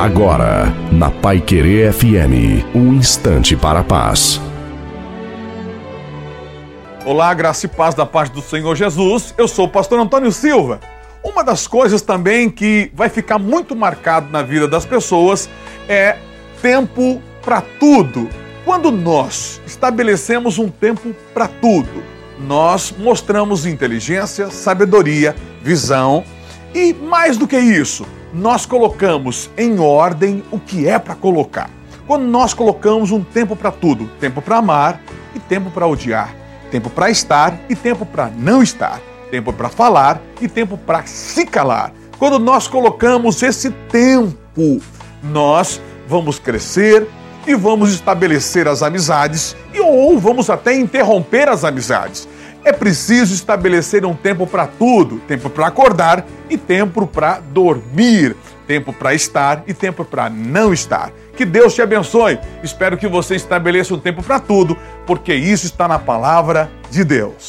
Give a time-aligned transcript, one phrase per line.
[0.00, 4.40] Agora, na Pai Querer FM, um instante para a paz.
[7.04, 9.34] Olá, graça e paz da paz do Senhor Jesus.
[9.36, 10.80] Eu sou o pastor Antônio Silva.
[11.22, 15.50] Uma das coisas também que vai ficar muito marcado na vida das pessoas
[15.86, 16.16] é
[16.62, 18.26] tempo para tudo.
[18.64, 22.02] Quando nós estabelecemos um tempo para tudo,
[22.38, 26.24] nós mostramos inteligência, sabedoria, visão
[26.74, 31.68] e mais do que isso, nós colocamos em ordem o que é para colocar.
[32.06, 35.00] Quando nós colocamos um tempo para tudo, tempo para amar
[35.34, 36.34] e tempo para odiar,
[36.70, 41.44] tempo para estar e tempo para não estar, tempo para falar e tempo para se
[41.46, 41.92] calar.
[42.18, 44.80] Quando nós colocamos esse tempo,
[45.22, 47.06] nós vamos crescer
[47.46, 52.28] e vamos estabelecer as amizades e ou vamos até interromper as amizades.
[52.64, 58.92] É preciso estabelecer um tempo para tudo: tempo para acordar e tempo para dormir, tempo
[58.92, 61.10] para estar e tempo para não estar.
[61.36, 62.38] Que Deus te abençoe.
[62.62, 64.76] Espero que você estabeleça um tempo para tudo,
[65.06, 67.32] porque isso está na palavra de Deus.